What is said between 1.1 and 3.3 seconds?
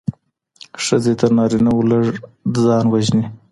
تر نارينه وو لږ ځان وژني.